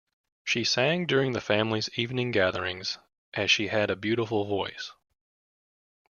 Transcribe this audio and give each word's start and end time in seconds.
She 0.43 0.63
sang 0.63 1.05
during 1.05 1.33
the 1.33 1.39
family's 1.41 1.87
evening 1.95 2.31
gatherings, 2.31 2.97
as 3.35 3.51
she 3.51 3.67
had 3.67 3.91
a 3.91 3.95
beautiful 3.95 4.45
voice. 4.45 4.93